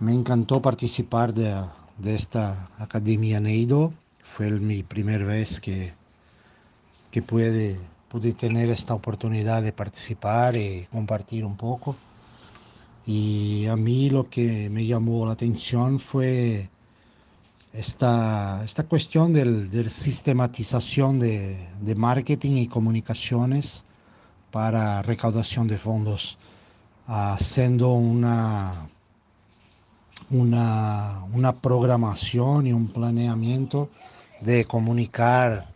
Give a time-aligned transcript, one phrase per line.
[0.00, 1.60] Me encantó participar de,
[1.98, 3.92] de esta Academia Neido.
[4.22, 5.92] Fue mi primera vez que,
[7.10, 7.80] que pude,
[8.38, 11.96] tener esta oportunidad de participar y compartir un poco.
[13.06, 16.68] Y a mí lo que me llamó la atención fue
[17.72, 23.84] esta, esta cuestión del, de sistematización de, de marketing y comunicaciones
[24.52, 26.38] para recaudación de fondos,
[27.06, 28.88] haciendo una
[30.30, 33.88] una, una programación y un planeamiento
[34.40, 35.66] de comunicar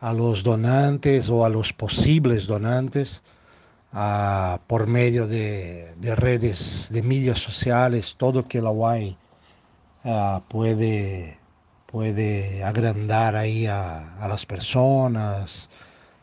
[0.00, 3.22] a los donantes o a los posibles donantes
[3.92, 9.16] uh, por medio de, de, redes, de medios sociales, todo que la UAI
[10.04, 11.38] uh, puede,
[11.86, 15.68] puede agrandar ahí a, a, las personas,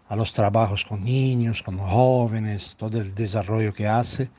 [0.07, 4.29] a los trabajos con niños, con jóvenes, todo el desarrollo que hace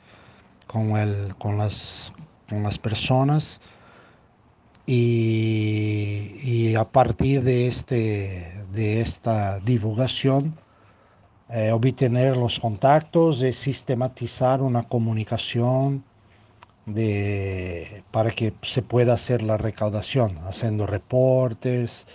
[0.67, 2.15] con, el, con las
[2.49, 3.61] con las personas
[4.87, 10.55] y, y, a partir de, este, de esta divulgación
[11.49, 16.05] eh, obtener los contactos y sistematizar una comunicación
[16.87, 22.07] de, para que se pueda hacer la recaudación, haciendo reportes,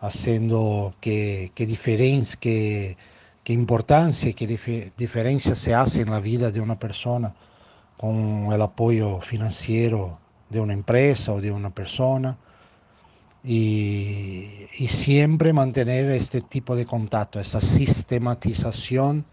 [0.00, 2.96] haciendo que que,
[3.44, 7.34] que importancia, qué dif diferencia se hace en la vida de una persona
[8.02, 10.18] con el apoyo financiero
[10.50, 12.36] de una empresa o de una persona.
[13.44, 19.24] Y, siempre mantener este tipo de contacto, esa sistematización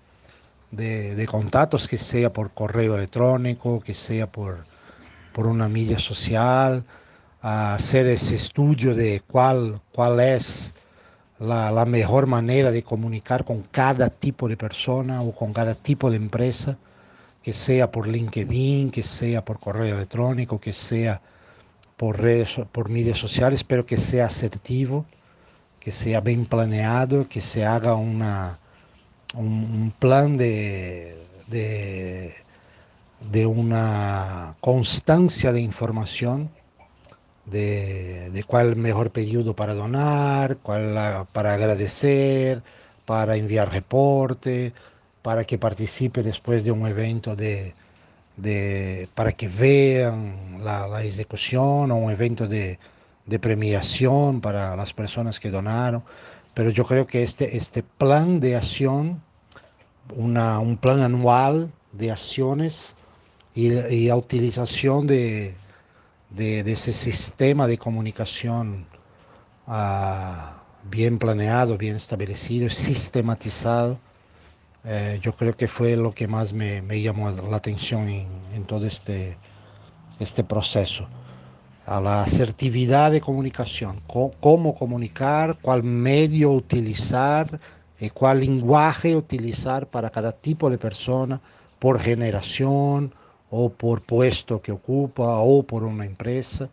[0.70, 4.66] de, de, contactos, que sea por correo electrónico, que sea por,
[5.34, 6.84] por una media social,
[7.42, 10.76] hacer ese estudio de cuál, cuál es
[11.40, 16.12] la, la mejor manera de comunicar con cada tipo de persona o con cada tipo
[16.12, 16.78] de empresa
[17.44, 21.22] que sea por LinkedIn, que sea por correo electrónico, que sea
[21.98, 25.06] por redes, por medios sociales, pero que sea asertivo,
[25.80, 28.60] que sea bien planeado, que se haga una,
[29.36, 36.50] un, plan de, de, una constancia de información
[37.46, 42.62] de, de cuál mejor periodo para donar, cuál para agradecer,
[43.06, 44.74] para enviar reporte,
[45.22, 47.74] para que participe después de un evento de,
[48.38, 52.80] de para que vean la, ejecución o un evento de,
[53.26, 56.04] de, premiación para las personas que donaron.
[56.54, 59.22] Pero yo creo que este, este plan de acción,
[60.16, 62.96] una, un plan anual de acciones
[63.56, 65.56] y, y la utilización de,
[66.30, 68.86] de, ese sistema de comunicación
[69.68, 73.98] uh, bien planeado, bien establecido, sistematizado,
[74.86, 78.64] eh, yo creo que fue lo que más me, me llamó la atención en, en,
[78.66, 79.38] todo este,
[80.20, 81.08] este proceso.
[81.86, 87.60] A la asertividad de comunicación, cómo comunicar, cuál medio utilizar
[88.00, 91.42] y cuál lenguaje utilizar para cada tipo de persona,
[91.80, 93.12] por generación
[93.50, 96.70] o por puesto que ocupa o por una empresa.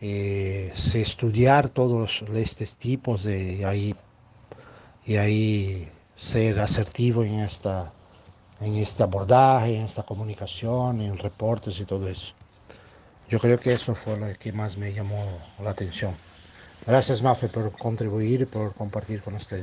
[0.00, 3.94] Eh, se estudiar todos estos tipos de, ahí,
[5.06, 7.92] y ahí ser asertivo en, esta,
[8.60, 12.34] en este abordaje, en esta comunicación, en reportes y todo eso.
[13.28, 15.24] Yo creo que eso fue lo que más me llamó
[15.62, 16.14] la atención.
[16.86, 19.62] Gracias, Mafe, por contribuir y por compartir con ustedes.